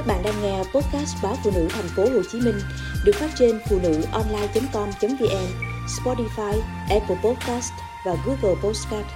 Các 0.00 0.06
bạn 0.06 0.22
đang 0.22 0.42
nghe 0.42 0.58
podcast 0.58 1.16
báo 1.22 1.36
phụ 1.44 1.50
nữ 1.54 1.68
thành 1.70 1.88
phố 1.96 2.02
Hồ 2.02 2.22
Chí 2.32 2.40
Minh 2.40 2.58
được 3.04 3.12
phát 3.14 3.30
trên 3.38 3.60
phụ 3.68 3.78
nữ 3.82 4.02
online.com.vn, 4.12 5.46
Spotify, 5.86 6.60
Apple 6.90 7.16
Podcast 7.24 7.72
và 8.06 8.16
Google 8.26 8.60
Podcast. 8.62 9.06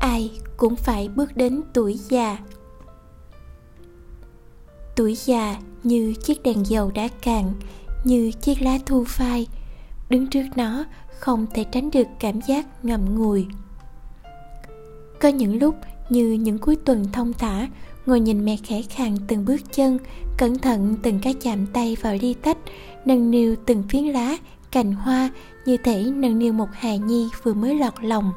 Ai 0.00 0.30
cũng 0.56 0.76
phải 0.76 1.08
bước 1.08 1.36
đến 1.36 1.62
tuổi 1.74 1.94
già. 1.94 2.38
Tuổi 4.96 5.14
già 5.14 5.56
như 5.82 6.14
chiếc 6.24 6.42
đèn 6.42 6.66
dầu 6.66 6.90
đã 6.94 7.08
cạn, 7.22 7.54
như 8.04 8.32
chiếc 8.32 8.62
lá 8.62 8.78
thu 8.86 9.04
phai, 9.04 9.46
đứng 10.08 10.26
trước 10.26 10.44
nó 10.56 10.84
không 11.18 11.46
thể 11.54 11.64
tránh 11.64 11.90
được 11.90 12.06
cảm 12.20 12.40
giác 12.40 12.84
ngậm 12.84 13.18
ngùi 13.18 13.46
có 15.20 15.28
những 15.28 15.58
lúc, 15.58 15.74
như 16.08 16.32
những 16.32 16.58
cuối 16.58 16.76
tuần 16.84 17.04
thông 17.12 17.32
thả, 17.32 17.66
ngồi 18.06 18.20
nhìn 18.20 18.44
mẹ 18.44 18.56
khẽ 18.64 18.82
khàng 18.82 19.16
từng 19.26 19.44
bước 19.44 19.60
chân, 19.72 19.98
cẩn 20.38 20.58
thận 20.58 20.96
từng 21.02 21.18
cái 21.22 21.34
chạm 21.34 21.66
tay 21.66 21.96
vào 22.02 22.16
ly 22.20 22.34
tách, 22.34 22.58
nâng 23.04 23.30
niu 23.30 23.56
từng 23.66 23.82
phiến 23.88 24.04
lá, 24.04 24.36
cành 24.72 24.92
hoa 24.92 25.30
như 25.64 25.76
thể 25.76 26.04
nâng 26.14 26.38
niu 26.38 26.52
một 26.52 26.68
hài 26.72 26.98
nhi 26.98 27.28
vừa 27.42 27.54
mới 27.54 27.74
lọt 27.74 27.94
lòng. 28.02 28.32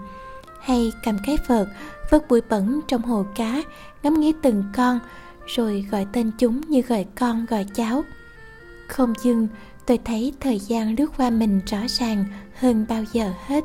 Hay 0.62 0.92
cầm 1.04 1.18
cái 1.26 1.38
vợt, 1.48 1.68
vớt 2.12 2.28
bụi 2.28 2.42
bẩn 2.50 2.80
trong 2.88 3.02
hồ 3.02 3.26
cá, 3.36 3.62
ngắm 4.04 4.20
nghía 4.20 4.32
từng 4.42 4.64
con, 4.76 5.00
rồi 5.46 5.86
gọi 5.92 6.08
tên 6.14 6.32
chúng 6.38 6.62
như 6.62 6.82
gọi 6.82 7.06
con, 7.20 7.46
gọi 7.46 7.66
cháu. 7.76 8.04
Không 8.88 9.14
dừng 9.24 9.48
tôi 9.86 10.00
thấy 10.06 10.34
thời 10.40 10.60
gian 10.60 10.96
lướt 10.96 11.12
qua 11.18 11.30
mình 11.30 11.60
rõ 11.66 11.80
ràng 11.88 12.26
hơn 12.60 12.86
bao 12.90 13.04
giờ 13.14 13.34
hết. 13.46 13.64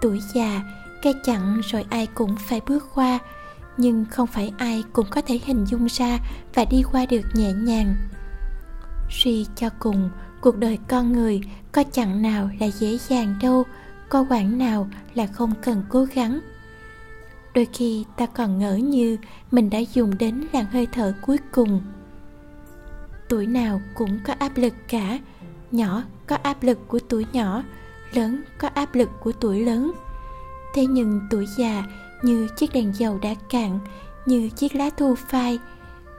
Tuổi 0.00 0.18
già 0.34 0.62
cái 1.02 1.14
chặn 1.24 1.60
rồi 1.64 1.84
ai 1.90 2.06
cũng 2.06 2.36
phải 2.36 2.60
bước 2.66 2.86
qua, 2.94 3.18
nhưng 3.76 4.04
không 4.10 4.26
phải 4.26 4.52
ai 4.58 4.84
cũng 4.92 5.06
có 5.10 5.20
thể 5.20 5.40
hình 5.44 5.64
dung 5.64 5.86
ra 5.86 6.18
và 6.54 6.64
đi 6.64 6.82
qua 6.92 7.06
được 7.06 7.22
nhẹ 7.34 7.52
nhàng. 7.52 7.94
Suy 9.10 9.46
cho 9.56 9.68
cùng, 9.78 10.10
cuộc 10.40 10.56
đời 10.56 10.78
con 10.88 11.12
người 11.12 11.40
có 11.72 11.84
chặng 11.92 12.22
nào 12.22 12.50
là 12.60 12.66
dễ 12.66 12.98
dàng 13.08 13.34
đâu, 13.42 13.64
có 14.08 14.26
quãng 14.28 14.58
nào 14.58 14.88
là 15.14 15.26
không 15.26 15.52
cần 15.62 15.82
cố 15.88 16.04
gắng. 16.04 16.40
Đôi 17.54 17.66
khi 17.72 18.04
ta 18.16 18.26
còn 18.26 18.58
ngỡ 18.58 18.74
như 18.74 19.16
mình 19.50 19.70
đã 19.70 19.78
dùng 19.78 20.18
đến 20.18 20.46
làn 20.52 20.64
hơi 20.64 20.86
thở 20.92 21.14
cuối 21.22 21.36
cùng. 21.52 21.82
Tuổi 23.28 23.46
nào 23.46 23.80
cũng 23.94 24.18
có 24.26 24.34
áp 24.38 24.56
lực 24.56 24.74
cả, 24.88 25.18
nhỏ 25.70 26.02
có 26.26 26.36
áp 26.42 26.62
lực 26.62 26.88
của 26.88 26.98
tuổi 27.08 27.26
nhỏ, 27.32 27.62
lớn 28.12 28.42
có 28.58 28.68
áp 28.68 28.94
lực 28.94 29.10
của 29.20 29.32
tuổi 29.32 29.64
lớn 29.64 29.92
thế 30.74 30.86
nhưng 30.86 31.20
tuổi 31.30 31.46
già 31.56 31.84
như 32.22 32.48
chiếc 32.56 32.72
đèn 32.72 32.92
dầu 32.94 33.18
đã 33.22 33.34
cạn, 33.50 33.78
như 34.26 34.48
chiếc 34.48 34.74
lá 34.74 34.90
thu 34.96 35.14
phai, 35.14 35.58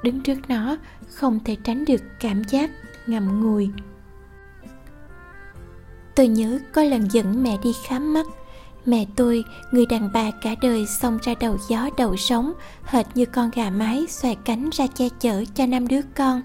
đứng 0.03 0.21
trước 0.21 0.37
nó 0.47 0.77
không 1.09 1.39
thể 1.45 1.55
tránh 1.63 1.85
được 1.85 2.01
cảm 2.19 2.43
giác 2.43 2.69
ngậm 3.07 3.43
ngùi. 3.43 3.69
Tôi 6.15 6.27
nhớ 6.27 6.59
có 6.73 6.83
lần 6.83 7.07
dẫn 7.11 7.43
mẹ 7.43 7.57
đi 7.63 7.73
khám 7.87 8.13
mắt. 8.13 8.25
Mẹ 8.85 9.05
tôi, 9.15 9.43
người 9.71 9.85
đàn 9.85 10.09
bà 10.13 10.31
cả 10.31 10.55
đời 10.61 10.85
xông 10.85 11.17
ra 11.21 11.33
đầu 11.39 11.57
gió 11.69 11.89
đầu 11.97 12.17
sống 12.17 12.53
hệt 12.83 13.05
như 13.15 13.25
con 13.25 13.51
gà 13.55 13.69
mái 13.69 14.05
xòe 14.09 14.35
cánh 14.45 14.69
ra 14.73 14.87
che 14.87 15.09
chở 15.19 15.43
cho 15.55 15.65
năm 15.65 15.87
đứa 15.87 16.01
con. 16.15 16.41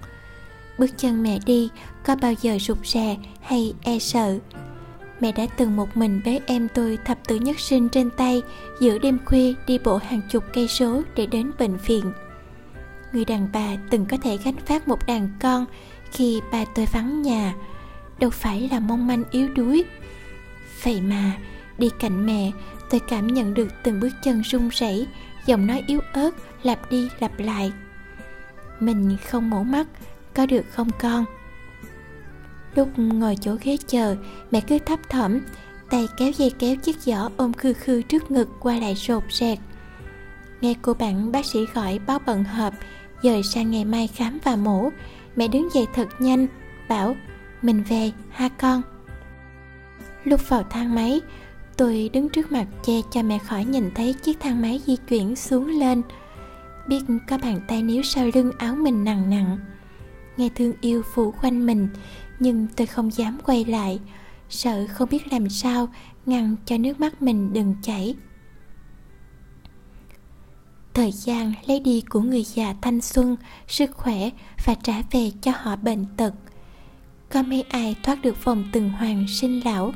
Bước 0.78 0.90
chân 0.96 1.22
mẹ 1.22 1.38
đi 1.46 1.68
có 2.04 2.16
bao 2.16 2.32
giờ 2.42 2.58
rụt 2.60 2.78
rè 2.84 3.16
hay 3.42 3.74
e 3.82 3.98
sợ? 3.98 4.38
Mẹ 5.20 5.32
đã 5.32 5.46
từng 5.56 5.76
một 5.76 5.96
mình 5.96 6.20
bế 6.24 6.40
em 6.46 6.68
tôi 6.74 6.98
thập 7.04 7.18
tử 7.28 7.36
nhất 7.36 7.60
sinh 7.60 7.88
trên 7.88 8.10
tay, 8.10 8.42
giữa 8.80 8.98
đêm 8.98 9.18
khuya 9.24 9.54
đi 9.66 9.78
bộ 9.78 9.96
hàng 9.96 10.20
chục 10.30 10.44
cây 10.52 10.68
số 10.68 11.02
để 11.16 11.26
đến 11.26 11.50
bệnh 11.58 11.76
viện. 11.76 12.12
Người 13.12 13.24
đàn 13.24 13.48
bà 13.52 13.66
từng 13.90 14.06
có 14.06 14.16
thể 14.22 14.38
gánh 14.44 14.56
phát 14.56 14.88
một 14.88 15.06
đàn 15.06 15.28
con 15.40 15.66
khi 16.12 16.40
ba 16.52 16.64
tôi 16.74 16.86
vắng 16.92 17.22
nhà. 17.22 17.54
Đâu 18.18 18.30
phải 18.30 18.68
là 18.72 18.80
mong 18.80 19.06
manh 19.06 19.24
yếu 19.30 19.48
đuối. 19.48 19.84
Vậy 20.82 21.00
mà, 21.00 21.32
đi 21.78 21.90
cạnh 21.98 22.26
mẹ, 22.26 22.50
tôi 22.90 23.00
cảm 23.08 23.26
nhận 23.26 23.54
được 23.54 23.68
từng 23.82 24.00
bước 24.00 24.10
chân 24.22 24.42
run 24.42 24.68
rẩy, 24.68 25.06
giọng 25.46 25.66
nói 25.66 25.84
yếu 25.86 26.00
ớt, 26.12 26.30
lặp 26.62 26.90
đi 26.90 27.08
lặp 27.18 27.38
lại. 27.38 27.72
Mình 28.80 29.16
không 29.26 29.50
mổ 29.50 29.62
mắt, 29.62 29.86
có 30.34 30.46
được 30.46 30.62
không 30.70 30.90
con? 30.98 31.24
Lúc 32.76 32.88
ngồi 32.96 33.36
chỗ 33.40 33.56
ghế 33.62 33.76
chờ, 33.86 34.16
mẹ 34.50 34.60
cứ 34.60 34.78
thấp 34.78 34.98
thỏm, 35.10 35.38
tay 35.90 36.06
kéo 36.16 36.30
dây 36.30 36.50
kéo 36.58 36.76
chiếc 36.76 37.00
giỏ 37.00 37.28
ôm 37.36 37.52
khư 37.52 37.72
khư 37.72 38.02
trước 38.02 38.30
ngực 38.30 38.48
qua 38.60 38.78
lại 38.78 38.94
rột 38.94 39.22
rẹt 39.30 39.58
nghe 40.60 40.74
cô 40.82 40.94
bạn, 40.94 41.32
bác 41.32 41.46
sĩ 41.46 41.66
gọi 41.74 41.98
báo 42.06 42.18
bận 42.26 42.44
họp, 42.44 42.74
dời 43.22 43.42
sang 43.42 43.70
ngày 43.70 43.84
mai 43.84 44.06
khám 44.06 44.38
và 44.44 44.56
mổ. 44.56 44.90
Mẹ 45.36 45.48
đứng 45.48 45.68
dậy 45.74 45.86
thật 45.94 46.08
nhanh, 46.18 46.46
bảo, 46.88 47.16
mình 47.62 47.82
về 47.88 48.12
ha 48.30 48.48
con. 48.48 48.82
Lúc 50.24 50.48
vào 50.48 50.62
thang 50.62 50.94
máy, 50.94 51.20
tôi 51.76 52.10
đứng 52.12 52.28
trước 52.28 52.52
mặt 52.52 52.66
che 52.82 52.92
cho 53.10 53.22
mẹ 53.22 53.38
khỏi 53.38 53.64
nhìn 53.64 53.90
thấy 53.94 54.12
chiếc 54.12 54.40
thang 54.40 54.62
máy 54.62 54.80
di 54.86 54.96
chuyển 54.96 55.36
xuống 55.36 55.66
lên. 55.66 56.02
Biết 56.88 57.02
có 57.28 57.38
bàn 57.38 57.60
tay 57.68 57.82
níu 57.82 58.02
sau 58.02 58.28
lưng 58.34 58.52
áo 58.58 58.74
mình 58.74 59.04
nặng 59.04 59.30
nặng. 59.30 59.58
Nghe 60.36 60.48
thương 60.54 60.72
yêu 60.80 61.02
phủ 61.14 61.34
quanh 61.42 61.66
mình 61.66 61.88
nhưng 62.38 62.66
tôi 62.76 62.86
không 62.86 63.12
dám 63.12 63.38
quay 63.44 63.64
lại. 63.64 63.98
Sợ 64.48 64.86
không 64.88 65.08
biết 65.10 65.32
làm 65.32 65.48
sao, 65.48 65.88
ngăn 66.26 66.56
cho 66.66 66.78
nước 66.78 67.00
mắt 67.00 67.22
mình 67.22 67.52
đừng 67.52 67.74
chảy. 67.82 68.14
Thời 70.94 71.12
gian 71.12 71.52
lấy 71.66 71.80
đi 71.80 72.00
của 72.00 72.20
người 72.20 72.42
già 72.42 72.74
thanh 72.82 73.00
xuân, 73.00 73.36
sức 73.68 73.90
khỏe 73.92 74.30
và 74.66 74.74
trả 74.82 75.02
về 75.10 75.30
cho 75.42 75.52
họ 75.54 75.76
bệnh 75.76 76.06
tật. 76.16 76.34
Có 77.28 77.42
mấy 77.42 77.62
ai 77.62 77.96
thoát 78.02 78.22
được 78.22 78.44
vòng 78.44 78.64
từng 78.72 78.90
hoàng 78.90 79.26
sinh 79.28 79.64
lão? 79.64 79.92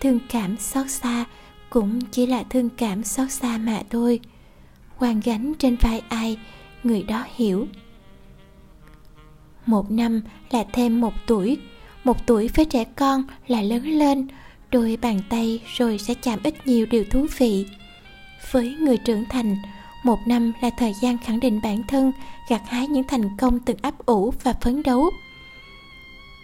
Thương 0.00 0.18
cảm 0.30 0.56
xót 0.56 0.90
xa 0.90 1.24
cũng 1.70 2.00
chỉ 2.00 2.26
là 2.26 2.42
thương 2.42 2.68
cảm 2.68 3.04
xót 3.04 3.30
xa 3.30 3.58
mà 3.58 3.82
thôi. 3.90 4.20
Hoàn 4.96 5.20
gánh 5.20 5.52
trên 5.58 5.76
vai 5.76 6.02
ai, 6.08 6.38
người 6.82 7.02
đó 7.02 7.24
hiểu 7.34 7.66
một 9.68 9.90
năm 9.90 10.20
là 10.50 10.64
thêm 10.72 11.00
một 11.00 11.12
tuổi. 11.26 11.58
Một 12.04 12.26
tuổi 12.26 12.48
với 12.54 12.64
trẻ 12.64 12.84
con 12.84 13.22
là 13.46 13.62
lớn 13.62 13.84
lên. 13.84 14.28
Đôi 14.70 14.98
bàn 15.02 15.20
tay 15.28 15.60
rồi 15.76 15.98
sẽ 15.98 16.14
chạm 16.14 16.38
ít 16.42 16.66
nhiều 16.66 16.86
điều 16.86 17.04
thú 17.04 17.26
vị. 17.38 17.66
Với 18.50 18.76
người 18.80 18.96
trưởng 18.96 19.24
thành, 19.24 19.56
một 20.04 20.18
năm 20.26 20.52
là 20.60 20.70
thời 20.70 20.92
gian 21.02 21.18
khẳng 21.18 21.40
định 21.40 21.60
bản 21.62 21.82
thân, 21.88 22.12
gặt 22.48 22.62
hái 22.66 22.86
những 22.86 23.04
thành 23.04 23.36
công 23.36 23.58
từng 23.58 23.76
ấp 23.82 24.06
ủ 24.06 24.32
và 24.42 24.52
phấn 24.60 24.82
đấu. 24.82 25.10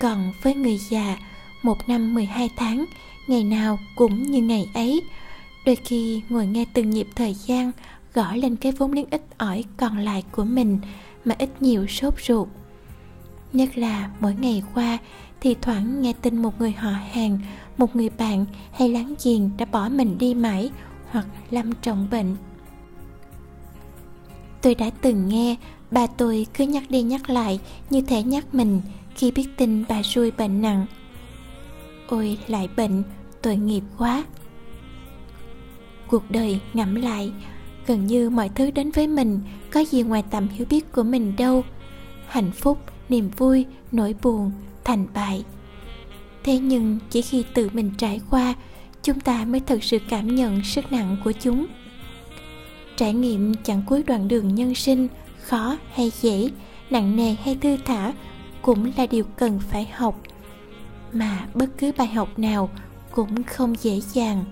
Còn 0.01 0.33
với 0.43 0.55
người 0.55 0.79
già, 0.91 1.17
một 1.63 1.89
năm 1.89 2.15
12 2.15 2.51
tháng, 2.57 2.85
ngày 3.27 3.45
nào 3.45 3.79
cũng 3.97 4.23
như 4.23 4.43
ngày 4.43 4.69
ấy. 4.75 5.03
Đôi 5.67 5.77
khi 5.77 6.23
ngồi 6.29 6.47
nghe 6.47 6.65
từng 6.75 6.91
nhịp 6.91 7.09
thời 7.15 7.35
gian, 7.35 7.73
gõ 8.15 8.35
lên 8.35 8.57
cái 8.57 8.73
vốn 8.73 8.93
liếng 8.93 9.11
ít 9.11 9.23
ỏi 9.39 9.65
còn 9.77 9.99
lại 9.99 10.25
của 10.33 10.45
mình 10.45 10.79
mà 11.25 11.35
ít 11.39 11.63
nhiều 11.63 11.87
sốt 11.87 12.15
ruột 12.21 12.49
nhất 13.55 13.79
là 13.79 14.11
mỗi 14.21 14.35
ngày 14.35 14.63
qua 14.75 14.99
thì 15.41 15.57
thoảng 15.63 16.03
nghe 16.03 16.13
tin 16.23 16.43
một 16.43 16.61
người 16.61 16.73
họ 16.73 16.91
hàng, 17.13 17.39
một 17.79 17.97
người 17.97 18.11
bạn 18.11 18.47
hay 18.73 18.89
láng 18.89 19.15
giềng 19.25 19.51
đã 19.59 19.65
bỏ 19.65 19.89
mình 19.89 20.19
đi 20.19 20.35
mãi 20.35 20.71
hoặc 21.11 21.27
lâm 21.51 21.73
trọng 21.73 22.09
bệnh. 22.11 22.37
Tôi 24.63 24.75
đã 24.75 24.91
từng 25.01 25.29
nghe, 25.29 25.57
bà 25.91 26.07
tôi 26.07 26.47
cứ 26.55 26.65
nhắc 26.65 26.83
đi 26.89 27.03
nhắc 27.03 27.31
lại 27.31 27.61
như 27.91 28.01
thể 28.01 28.23
nhắc 28.23 28.55
mình 28.55 28.81
khi 29.17 29.31
biết 29.31 29.49
tin 29.57 29.85
bà 29.89 30.03
xui 30.03 30.31
bệnh 30.31 30.63
nặng. 30.63 30.87
Ôi, 32.09 32.39
lại 32.47 32.69
bệnh, 32.77 33.03
tội 33.43 33.57
nghiệp 33.57 33.83
quá. 33.99 34.25
Cuộc 36.09 36.31
đời 36.31 36.61
ngẫm 36.75 36.95
lại, 36.95 37.33
gần 37.87 38.07
như 38.07 38.31
mọi 38.31 38.49
thứ 38.49 38.71
đến 38.71 38.91
với 38.91 39.07
mình, 39.07 39.41
có 39.71 39.81
gì 39.81 40.03
ngoài 40.03 40.25
tầm 40.31 40.49
hiểu 40.49 40.67
biết 40.71 40.93
của 40.93 41.03
mình 41.03 41.37
đâu. 41.37 41.65
Hạnh 42.27 42.51
phúc 42.53 42.79
niềm 43.09 43.31
vui, 43.37 43.67
nỗi 43.93 44.15
buồn, 44.23 44.53
thành 44.85 45.07
bại. 45.15 45.45
Thế 46.45 46.59
nhưng 46.59 46.99
chỉ 47.11 47.23
khi 47.23 47.45
tự 47.55 47.69
mình 47.73 47.91
trải 47.99 48.21
qua, 48.31 48.55
chúng 49.03 49.21
ta 49.21 49.45
mới 49.45 49.61
thực 49.61 49.85
sự 49.85 49.99
cảm 50.09 50.35
nhận 50.35 50.65
sức 50.65 50.93
nặng 50.93 51.17
của 51.25 51.33
chúng. 51.33 51.67
Trải 52.97 53.13
nghiệm 53.13 53.55
chẳng 53.65 53.83
cuối 53.87 54.03
đoạn 54.03 54.29
đường 54.29 54.55
nhân 54.55 54.75
sinh, 54.75 55.09
khó 55.41 55.77
hay 55.93 56.13
dễ, 56.21 56.51
nặng 56.91 57.17
nề 57.17 57.37
hay 57.45 57.55
thư 57.55 57.77
thả 57.85 58.13
cũng 58.63 58.93
là 58.97 59.07
điều 59.07 59.25
cần 59.25 59.61
phải 59.71 59.85
học. 59.93 60.21
Mà 61.13 61.47
bất 61.55 61.67
cứ 61.79 61.93
bài 61.99 62.07
học 62.07 62.39
nào 62.39 62.71
cũng 63.11 63.43
không 63.43 63.75
dễ 63.81 64.01
dàng. 64.01 64.45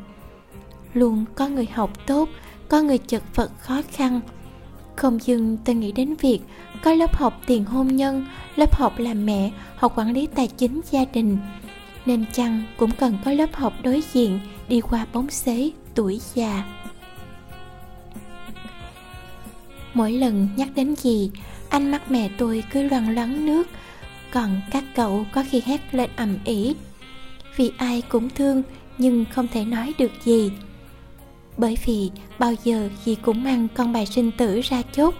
Luôn 0.95 1.25
có 1.35 1.49
người 1.49 1.67
học 1.73 2.07
tốt, 2.07 2.29
có 2.69 2.83
người 2.83 2.99
chật 2.99 3.23
vật 3.35 3.51
khó 3.59 3.83
khăn 3.93 4.21
không 4.97 5.19
dừng, 5.23 5.57
tôi 5.65 5.75
nghĩ 5.75 5.93
đến 5.93 6.15
việc 6.21 6.41
có 6.83 6.95
lớp 6.95 7.17
học 7.17 7.41
tiền 7.47 7.65
hôn 7.65 7.97
nhân, 7.97 8.27
lớp 8.57 8.77
học 8.77 8.99
làm 8.99 9.27
mẹ, 9.27 9.51
học 9.77 9.93
quản 9.97 10.13
lý 10.13 10.27
tài 10.27 10.49
chính 10.49 10.81
gia 10.91 11.05
đình. 11.05 11.39
Nên 12.07 12.25
chăng 12.33 12.63
cũng 12.77 12.91
cần 12.91 13.19
có 13.25 13.33
lớp 13.33 13.55
học 13.55 13.73
đối 13.83 14.03
diện, 14.13 14.41
đi 14.69 14.81
qua 14.81 15.07
bóng 15.13 15.31
xế, 15.31 15.71
tuổi 15.95 16.21
già. 16.35 16.65
Mỗi 19.95 20.13
lần 20.13 20.49
nhắc 20.57 20.69
đến 20.75 20.97
gì 20.97 21.31
anh 21.69 21.91
mắt 21.91 22.11
mẹ 22.11 22.31
tôi 22.39 22.65
cứ 22.73 22.83
loằng 22.83 23.15
loáng 23.15 23.47
nước. 23.47 23.67
Còn 24.31 24.61
các 24.71 24.85
cậu 24.95 25.27
có 25.33 25.45
khi 25.51 25.63
hét 25.65 25.95
lên 25.95 26.11
ầm 26.17 26.39
ĩ. 26.45 26.75
Vì 27.57 27.71
ai 27.77 28.03
cũng 28.09 28.31
thương, 28.31 28.63
nhưng 28.99 29.25
không 29.31 29.49
thể 29.49 29.65
nói 29.65 29.93
được 29.99 30.13
gì 30.25 30.51
bởi 31.57 31.79
vì 31.85 32.11
bao 32.39 32.55
giờ 32.65 32.89
dì 33.05 33.15
cũng 33.15 33.45
mang 33.45 33.69
con 33.75 33.93
bài 33.93 34.07
sinh 34.07 34.31
tử 34.39 34.61
ra 34.61 34.83
chốt. 34.93 35.15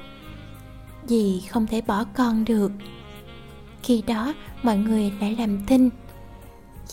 Dì 1.07 1.43
không 1.51 1.67
thể 1.67 1.81
bỏ 1.81 2.05
con 2.05 2.45
được. 2.45 2.73
Khi 3.83 4.03
đó, 4.07 4.35
mọi 4.63 4.77
người 4.77 5.13
lại 5.21 5.37
làm 5.39 5.67
thinh 5.67 5.91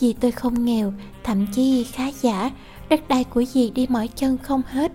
dì 0.00 0.12
tôi 0.12 0.30
không 0.30 0.64
nghèo, 0.64 0.92
thậm 1.24 1.46
chí 1.52 1.84
khá 1.84 2.10
giả, 2.20 2.50
đất 2.88 3.08
đai 3.08 3.24
của 3.24 3.44
dì 3.44 3.70
đi 3.70 3.86
mỏi 3.88 4.08
chân 4.08 4.38
không 4.38 4.62
hết. 4.66 4.92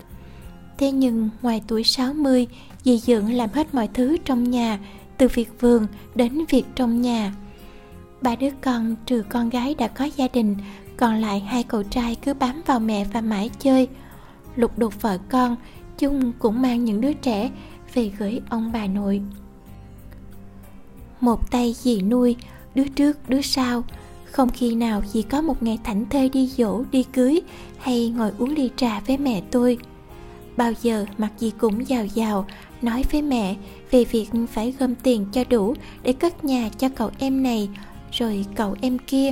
Thế 0.77 0.91
nhưng 0.91 1.29
ngoài 1.41 1.61
tuổi 1.67 1.83
60 1.83 2.47
dì 2.83 2.97
dưỡng 2.97 3.33
làm 3.33 3.49
hết 3.53 3.73
mọi 3.73 3.89
thứ 3.93 4.17
trong 4.25 4.51
nhà, 4.51 4.79
từ 5.17 5.27
việc 5.27 5.61
vườn 5.61 5.87
đến 6.15 6.45
việc 6.49 6.63
trong 6.75 7.01
nhà. 7.01 7.33
Ba 8.21 8.35
đứa 8.35 8.49
con 8.61 8.95
trừ 9.05 9.23
con 9.29 9.49
gái 9.49 9.75
đã 9.75 9.87
có 9.87 10.05
gia 10.15 10.27
đình, 10.27 10.55
còn 10.97 11.21
lại 11.21 11.39
hai 11.39 11.63
cậu 11.63 11.83
trai 11.83 12.15
cứ 12.15 12.33
bám 12.33 12.61
vào 12.65 12.79
mẹ 12.79 13.05
và 13.13 13.21
mãi 13.21 13.49
chơi 13.59 13.87
lục 14.55 14.79
đục 14.79 15.01
vợ 15.01 15.17
con, 15.29 15.55
chung 15.97 16.31
cũng 16.39 16.61
mang 16.61 16.85
những 16.85 17.01
đứa 17.01 17.13
trẻ 17.13 17.51
về 17.93 18.11
gửi 18.19 18.41
ông 18.49 18.71
bà 18.73 18.87
nội. 18.87 19.21
Một 21.21 21.51
tay 21.51 21.75
dì 21.77 22.01
nuôi, 22.01 22.35
đứa 22.75 22.87
trước, 22.87 23.29
đứa 23.29 23.41
sau. 23.41 23.83
Không 24.25 24.49
khi 24.49 24.75
nào 24.75 25.01
dì 25.13 25.21
có 25.21 25.41
một 25.41 25.63
ngày 25.63 25.79
thảnh 25.83 26.05
thơi 26.09 26.29
đi 26.29 26.47
dỗ, 26.47 26.83
đi 26.91 27.03
cưới 27.03 27.41
hay 27.77 28.09
ngồi 28.09 28.31
uống 28.37 28.55
ly 28.55 28.69
trà 28.75 28.99
với 28.99 29.17
mẹ 29.17 29.41
tôi. 29.51 29.77
Bao 30.57 30.71
giờ 30.81 31.05
mặt 31.17 31.31
dì 31.37 31.51
cũng 31.57 31.87
giàu 31.89 32.05
giàu, 32.05 32.45
nói 32.81 33.03
với 33.11 33.21
mẹ 33.21 33.55
về 33.91 34.03
việc 34.03 34.29
phải 34.51 34.71
gom 34.79 34.95
tiền 34.95 35.25
cho 35.31 35.43
đủ 35.49 35.73
để 36.03 36.13
cất 36.13 36.43
nhà 36.43 36.69
cho 36.77 36.89
cậu 36.89 37.11
em 37.17 37.43
này, 37.43 37.69
rồi 38.11 38.45
cậu 38.55 38.75
em 38.81 38.97
kia. 38.97 39.31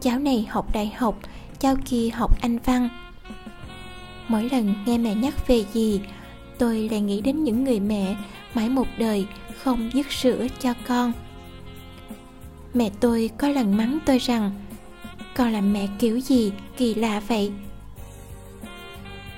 Cháu 0.00 0.18
này 0.18 0.46
học 0.50 0.74
đại 0.74 0.92
học, 0.96 1.18
cháu 1.58 1.76
kia 1.84 2.10
học 2.10 2.40
anh 2.40 2.58
văn 2.64 2.88
mỗi 4.30 4.48
lần 4.52 4.74
nghe 4.86 4.98
mẹ 4.98 5.14
nhắc 5.14 5.46
về 5.46 5.64
gì 5.72 6.00
tôi 6.58 6.88
lại 6.90 7.00
nghĩ 7.00 7.20
đến 7.20 7.44
những 7.44 7.64
người 7.64 7.80
mẹ 7.80 8.16
mãi 8.54 8.68
một 8.68 8.86
đời 8.98 9.26
không 9.62 9.90
dứt 9.94 10.12
sữa 10.12 10.46
cho 10.60 10.74
con. 10.86 11.12
Mẹ 12.74 12.90
tôi 13.00 13.30
có 13.38 13.48
lần 13.48 13.76
mắng 13.76 13.98
tôi 14.06 14.18
rằng, 14.18 14.50
con 15.36 15.52
làm 15.52 15.72
mẹ 15.72 15.88
kiểu 15.98 16.20
gì 16.20 16.52
kỳ 16.76 16.94
lạ 16.94 17.20
vậy? 17.28 17.52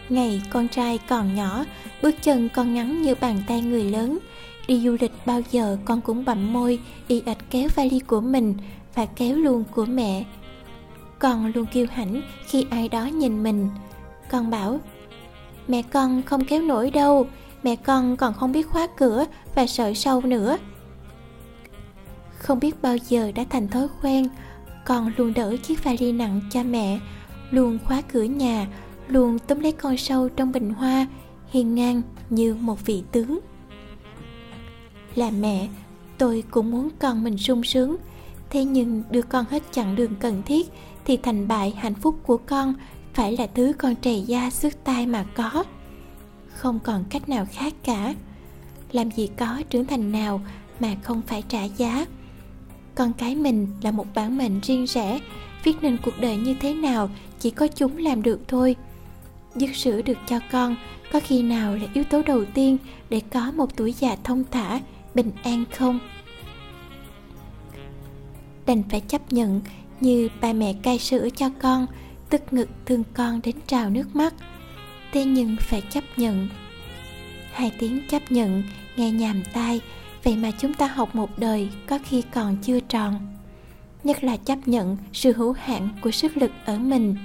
Ngày 0.08 0.42
con 0.50 0.68
trai 0.68 0.98
còn 1.08 1.34
nhỏ, 1.34 1.64
bước 2.02 2.14
chân 2.22 2.48
con 2.54 2.74
ngắn 2.74 3.02
như 3.02 3.14
bàn 3.20 3.42
tay 3.46 3.60
người 3.62 3.84
lớn. 3.84 4.18
Đi 4.66 4.80
du 4.80 4.96
lịch 5.00 5.12
bao 5.26 5.42
giờ 5.50 5.78
con 5.84 6.00
cũng 6.00 6.24
bặm 6.24 6.52
môi, 6.52 6.78
y 7.08 7.22
ạch 7.26 7.50
kéo 7.50 7.68
vali 7.74 8.00
của 8.00 8.20
mình 8.20 8.54
và 8.94 9.06
kéo 9.06 9.36
luôn 9.36 9.64
của 9.74 9.84
mẹ. 9.84 10.24
Con 11.18 11.52
luôn 11.54 11.66
kiêu 11.66 11.86
hãnh 11.90 12.22
khi 12.46 12.66
ai 12.70 12.88
đó 12.88 13.06
nhìn 13.06 13.42
mình 13.42 13.68
con 14.32 14.50
bảo, 14.50 14.81
mẹ 15.69 15.82
con 15.82 16.23
không 16.23 16.44
kéo 16.44 16.62
nổi 16.62 16.90
đâu, 16.90 17.26
mẹ 17.62 17.76
con 17.76 18.17
còn 18.17 18.34
không 18.34 18.52
biết 18.52 18.69
khóa 18.69 18.87
cửa 18.96 19.25
và 19.55 19.67
sợ 19.67 19.94
sâu 19.94 20.20
nữa. 20.20 20.58
Không 22.38 22.61
biết 22.61 22.82
bao 22.82 22.96
giờ 22.96 23.32
đã 23.34 23.44
thành 23.50 23.69
thói 23.69 23.88
quen, 24.02 24.29
con 24.84 25.12
luôn 25.17 25.34
đỡ 25.34 25.56
chiếc 25.62 25.84
vali 25.84 26.12
nặng 26.12 26.40
cho 26.50 26.62
mẹ, 26.62 27.00
luôn 27.50 27.79
khóa 27.84 28.02
cửa 28.12 28.23
nhà, 28.23 28.67
luôn 29.08 29.38
túm 29.38 29.61
lấy 29.61 29.73
con 29.73 29.96
sâu 29.96 30.29
trong 30.29 30.52
bình 30.52 30.70
hoa, 30.70 31.06
hiền 31.50 31.75
ngang 31.75 32.02
như 32.31 32.55
một 32.55 32.87
vị 32.87 33.02
tướng. 33.12 33.38
Là 35.14 35.31
mẹ, 35.31 35.69
tôi 36.19 36.44
cũng 36.50 36.70
muốn 36.70 36.88
con 36.99 37.25
mình 37.25 37.38
sung 37.38 37.64
sướng, 37.64 37.96
thế 38.50 38.64
nhưng 38.64 39.02
đưa 39.11 39.23
con 39.23 39.44
hết 39.50 39.62
chặng 39.73 39.96
đường 39.96 40.14
cần 40.20 40.43
thiết 40.43 40.67
thì 41.05 41.17
thành 41.17 41.49
bại 41.49 41.75
hạnh 41.79 41.94
phúc 41.94 42.14
của 42.26 42.37
con 42.37 42.75
phải 43.14 43.36
là 43.36 43.46
thứ 43.54 43.72
con 43.78 43.94
trẻ 43.94 44.14
da 44.14 44.50
sức 44.50 44.84
tai 44.84 45.06
mà 45.06 45.24
có. 45.34 45.64
Không 46.54 46.78
còn 46.78 47.04
cách 47.10 47.28
nào 47.28 47.46
khác 47.52 47.74
cả. 47.84 48.14
Làm 48.92 49.10
gì 49.10 49.28
có 49.36 49.62
trưởng 49.70 49.86
thành 49.86 50.12
nào 50.12 50.40
mà 50.80 50.96
không 51.02 51.22
phải 51.26 51.42
trả 51.48 51.64
giá. 51.64 52.06
Con 52.94 53.12
cái 53.12 53.34
mình 53.34 53.66
là 53.82 53.90
một 53.90 54.06
bản 54.14 54.38
mệnh 54.38 54.60
riêng 54.60 54.84
rẽ. 54.84 55.20
Viết 55.64 55.76
nên 55.82 55.96
cuộc 56.04 56.20
đời 56.20 56.36
như 56.36 56.54
thế 56.60 56.74
nào 56.74 57.10
chỉ 57.40 57.50
có 57.50 57.66
chúng 57.66 57.96
làm 57.96 58.22
được 58.22 58.40
thôi. 58.48 58.76
Dứt 59.54 59.76
sữa 59.76 60.02
được 60.02 60.18
cho 60.28 60.40
con, 60.52 60.76
có 61.12 61.20
khi 61.20 61.42
nào 61.42 61.76
là 61.76 61.86
yếu 61.94 62.04
tố 62.04 62.22
đầu 62.22 62.44
tiên 62.44 62.78
để 63.10 63.20
có 63.30 63.52
một 63.56 63.76
tuổi 63.76 63.94
già 63.98 64.16
thông 64.24 64.44
thả, 64.50 64.80
bình 65.14 65.30
an 65.42 65.64
không? 65.76 65.98
Đành 68.66 68.82
phải 68.90 69.00
chấp 69.00 69.32
nhận 69.32 69.60
như 70.00 70.28
ba 70.40 70.52
mẹ 70.52 70.72
cai 70.82 70.98
sữa 70.98 71.28
cho 71.36 71.50
con 71.62 71.86
tức 72.32 72.52
ngực 72.52 72.69
thương 72.87 73.05
con 73.14 73.40
đến 73.43 73.56
trào 73.67 73.90
nước 73.90 74.17
mắt. 74.17 74.34
Thế 75.12 75.25
nhưng 75.25 75.56
phải 75.61 75.82
chấp 75.90 76.05
nhận. 76.17 76.49
Hai 77.52 77.73
tiếng 77.79 78.00
chấp 78.08 78.32
nhận, 78.32 78.62
nghe 78.96 79.11
nhàm 79.11 79.43
tai, 79.52 79.81
vậy 80.25 80.37
mà 80.37 80.50
chúng 80.58 80.75
ta 80.75 80.87
học 80.87 81.14
một 81.14 81.38
đời 81.38 81.69
có 81.87 81.99
khi 82.05 82.23
còn 82.23 82.56
chưa 82.62 82.81
tròn. 82.81 83.37
Nhất 84.05 84.25
là 84.25 84.37
chấp 84.37 84.58
nhận 84.67 84.96
sự 85.12 85.32
hữu 85.32 85.52
hạn 85.52 85.88
của 86.00 86.11
sức 86.11 86.37
lực 86.37 86.50
ở 86.64 86.79
mình. 86.79 87.17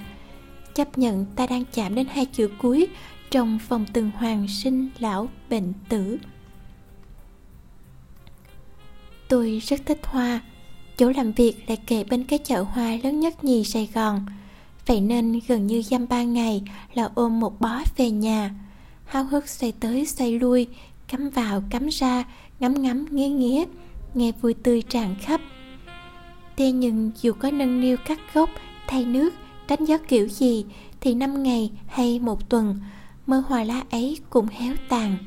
Chấp 0.74 0.98
nhận 0.98 1.26
ta 1.36 1.48
đang 1.48 1.64
chạm 1.74 1.96
đến 1.96 2.08
hai 2.12 2.26
chữ 2.26 2.50
cuối 2.58 2.88
trong 3.32 3.60
vòng 3.68 3.86
tuần 3.94 4.12
hoàn 4.16 4.48
sinh 4.48 4.90
lão 5.00 5.30
bệnh 5.50 5.74
tử. 5.90 6.18
Tôi 9.28 9.62
rất 9.66 9.86
thích 9.86 10.00
hoa. 10.04 10.42
Chỗ 10.98 11.12
làm 11.16 11.32
việc 11.32 11.56
lại 11.68 11.78
kề 11.88 12.04
bên 12.04 12.24
cái 12.24 12.40
chợ 12.40 12.62
hoa 12.62 12.92
lớn 13.04 13.20
nhất 13.20 13.44
nhì 13.44 13.64
sài 13.64 13.90
gòn 13.94 14.26
vậy 14.88 15.02
nên 15.02 15.40
gần 15.48 15.68
như 15.68 15.82
dăm 15.82 16.08
ba 16.10 16.24
ngày 16.24 16.62
là 16.94 17.10
ôm 17.16 17.40
một 17.40 17.62
bó 17.62 17.82
về 17.98 18.12
nhà. 18.12 18.52
Háo 19.06 19.24
hức 19.24 19.50
xoay 19.50 19.72
tới 19.72 20.06
xoay 20.06 20.40
lui, 20.40 20.68
cắm 21.08 21.30
vào 21.30 21.64
cắm 21.70 21.88
ra, 21.88 22.24
ngắm 22.60 22.82
ngắm 22.82 23.06
nghía 23.12 23.28
nghía, 23.28 23.64
nghe 24.14 24.32
vui 24.42 24.54
tươi 24.54 24.82
tràn 24.82 25.16
khắp. 25.22 25.42
Thế 26.58 26.72
nhưng 26.72 27.12
dù 27.22 27.34
có 27.34 27.52
nâng 27.52 27.82
niu 27.82 27.98
cắt 28.06 28.20
gốc, 28.34 28.50
thay 28.88 29.06
nước, 29.06 29.34
đánh 29.68 29.86
gió 29.86 29.98
kiểu 30.08 30.28
gì, 30.28 30.66
thì 31.02 31.14
năm 31.14 31.44
ngày 31.44 31.72
hay 31.88 32.20
một 32.20 32.50
tuần, 32.50 32.80
mơ 33.28 33.44
hoa 33.48 33.64
lá 33.64 33.84
ấy 33.92 34.18
cũng 34.30 34.48
héo 34.48 34.74
tàn. 34.90 35.18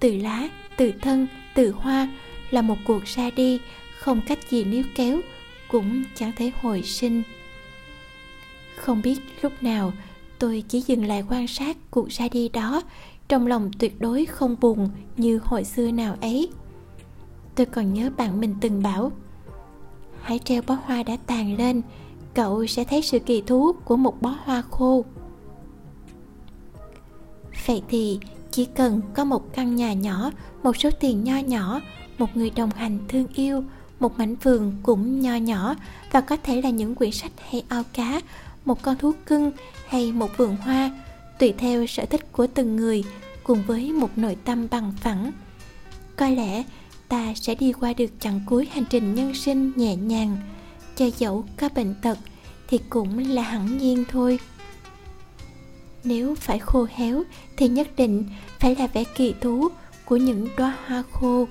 Từ 0.00 0.16
lá, 0.16 0.48
từ 0.76 0.92
thân, 1.02 1.26
từ 1.54 1.70
hoa 1.70 2.08
là 2.50 2.62
một 2.62 2.76
cuộc 2.86 3.04
ra 3.04 3.30
đi 3.30 3.58
không 3.98 4.20
cách 4.26 4.50
gì 4.50 4.64
níu 4.64 4.84
kéo, 4.94 5.20
cũng 5.68 6.04
chẳng 6.14 6.32
thể 6.36 6.50
hồi 6.62 6.82
sinh 6.82 7.22
không 8.76 9.02
biết 9.02 9.20
lúc 9.42 9.52
nào 9.60 9.92
tôi 10.38 10.64
chỉ 10.68 10.80
dừng 10.80 11.04
lại 11.04 11.24
quan 11.30 11.46
sát 11.46 11.76
cuộc 11.90 12.08
ra 12.08 12.28
đi 12.28 12.48
đó, 12.48 12.82
trong 13.28 13.46
lòng 13.46 13.70
tuyệt 13.78 14.00
đối 14.00 14.26
không 14.26 14.56
buồn 14.60 14.88
như 15.16 15.40
hồi 15.44 15.64
xưa 15.64 15.90
nào 15.90 16.16
ấy. 16.20 16.48
Tôi 17.54 17.66
còn 17.66 17.94
nhớ 17.94 18.10
bạn 18.16 18.40
mình 18.40 18.54
từng 18.60 18.82
bảo, 18.82 19.12
hãy 20.20 20.40
treo 20.44 20.62
bó 20.66 20.76
hoa 20.84 21.02
đã 21.02 21.16
tàn 21.26 21.56
lên, 21.56 21.82
cậu 22.34 22.66
sẽ 22.66 22.84
thấy 22.84 23.02
sự 23.02 23.18
kỳ 23.18 23.40
thú 23.40 23.72
của 23.84 23.96
một 23.96 24.22
bó 24.22 24.34
hoa 24.44 24.62
khô. 24.70 25.04
Vậy 27.66 27.82
thì 27.88 28.18
chỉ 28.50 28.64
cần 28.64 29.00
có 29.14 29.24
một 29.24 29.52
căn 29.54 29.76
nhà 29.76 29.92
nhỏ, 29.92 30.30
một 30.62 30.76
số 30.76 30.90
tiền 31.00 31.24
nho 31.24 31.38
nhỏ, 31.38 31.80
một 32.18 32.36
người 32.36 32.50
đồng 32.50 32.70
hành 32.70 32.98
thương 33.08 33.26
yêu, 33.34 33.64
một 34.00 34.18
mảnh 34.18 34.36
vườn 34.42 34.72
cũng 34.82 35.20
nho 35.20 35.34
nhỏ 35.34 35.74
và 36.12 36.20
có 36.20 36.36
thể 36.36 36.62
là 36.62 36.70
những 36.70 36.94
quyển 36.94 37.10
sách 37.10 37.32
hay 37.50 37.64
ao 37.68 37.82
cá 37.92 38.20
một 38.66 38.82
con 38.82 38.96
thú 38.96 39.12
cưng 39.26 39.52
hay 39.88 40.12
một 40.12 40.36
vườn 40.36 40.56
hoa, 40.56 40.90
tùy 41.38 41.54
theo 41.58 41.86
sở 41.86 42.04
thích 42.06 42.32
của 42.32 42.46
từng 42.46 42.76
người, 42.76 43.04
cùng 43.44 43.62
với 43.66 43.92
một 43.92 44.18
nội 44.18 44.36
tâm 44.44 44.66
bằng 44.70 44.92
phẳng. 45.00 45.32
Có 46.16 46.28
lẽ 46.28 46.64
ta 47.08 47.34
sẽ 47.34 47.54
đi 47.54 47.72
qua 47.72 47.92
được 47.92 48.10
chặng 48.20 48.40
cuối 48.46 48.68
hành 48.72 48.84
trình 48.90 49.14
nhân 49.14 49.34
sinh 49.34 49.72
nhẹ 49.76 49.96
nhàng 49.96 50.36
cho 50.96 51.10
dẫu 51.18 51.44
có 51.56 51.68
bệnh 51.74 51.94
tật 52.02 52.18
thì 52.68 52.80
cũng 52.90 53.18
là 53.18 53.42
hẳn 53.42 53.78
nhiên 53.78 54.04
thôi. 54.08 54.38
Nếu 56.04 56.34
phải 56.34 56.58
khô 56.58 56.86
héo 56.94 57.22
thì 57.56 57.68
nhất 57.68 57.88
định 57.96 58.24
phải 58.58 58.76
là 58.76 58.86
vẻ 58.86 59.04
kỳ 59.16 59.34
thú 59.40 59.68
của 60.04 60.16
những 60.16 60.48
đóa 60.56 60.76
hoa 60.86 61.02
khô. 61.12 61.46